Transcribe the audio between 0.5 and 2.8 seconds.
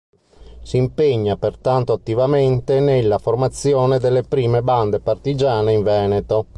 Si impegna pertanto attivamente